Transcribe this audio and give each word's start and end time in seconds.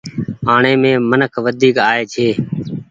آڻي 0.53 0.73
مين 0.81 0.95
منک 1.09 1.33
وڍيڪ 1.45 1.75
آئي 1.89 2.03
ڇي۔ 2.13 2.27